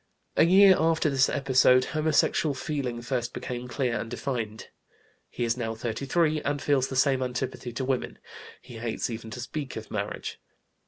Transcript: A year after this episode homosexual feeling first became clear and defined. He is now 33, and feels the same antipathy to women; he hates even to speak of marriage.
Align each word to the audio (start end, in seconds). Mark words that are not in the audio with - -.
A 0.35 0.45
year 0.45 0.75
after 0.79 1.11
this 1.11 1.29
episode 1.29 1.85
homosexual 1.93 2.55
feeling 2.55 3.03
first 3.03 3.35
became 3.35 3.67
clear 3.67 3.99
and 3.99 4.09
defined. 4.09 4.69
He 5.29 5.43
is 5.43 5.55
now 5.57 5.75
33, 5.75 6.41
and 6.41 6.59
feels 6.59 6.87
the 6.87 6.95
same 6.95 7.21
antipathy 7.21 7.71
to 7.73 7.85
women; 7.85 8.17
he 8.63 8.77
hates 8.79 9.11
even 9.11 9.29
to 9.29 9.39
speak 9.39 9.75
of 9.75 9.91
marriage. 9.91 10.39